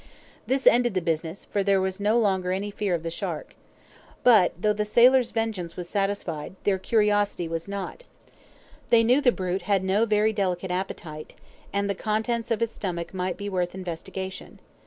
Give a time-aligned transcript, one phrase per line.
[0.47, 3.53] This ended the business, for there was no longer any fear of the shark.
[4.23, 8.05] But, though the sailors' vengeance was satisfied, their curiosity was not;
[8.89, 11.35] they knew the brute had no very delicate appetite,
[11.71, 14.59] and the contents of his stomach might be worth investigation.